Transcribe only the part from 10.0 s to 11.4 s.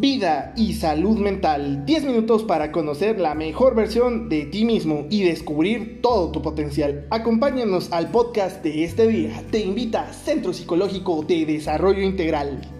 Centro Psicológico